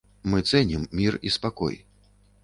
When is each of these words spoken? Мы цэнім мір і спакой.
Мы 0.33 0.39
цэнім 0.51 0.87
мір 0.99 1.17
і 1.31 1.33
спакой. 1.35 1.77